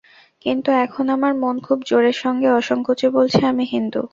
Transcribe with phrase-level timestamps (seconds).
[0.45, 4.01] কিন্তু এখন আমার মন খুব জোরের সঙ্গে অসংকোচে বলছে, আমি হিন্দু।